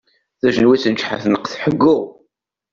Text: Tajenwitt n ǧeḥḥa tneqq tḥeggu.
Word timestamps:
Tajenwitt 0.39 0.85
n 0.91 0.93
ǧeḥḥa 0.99 1.17
tneqq 1.23 1.45
tḥeggu. 1.47 1.99